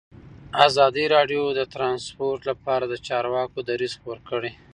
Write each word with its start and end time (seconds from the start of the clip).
ازادي 0.67 1.05
راډیو 1.15 1.43
د 1.59 1.61
ترانسپورټ 1.73 2.39
لپاره 2.49 2.85
د 2.87 2.93
چارواکو 3.07 3.57
دریځ 3.69 3.93
خپور 3.99 4.17
کړی. 4.29 4.51